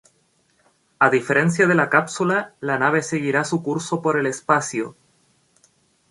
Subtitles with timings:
[1.05, 4.95] A diferencia de la cápsula, la nave seguirá su curso por el espacio.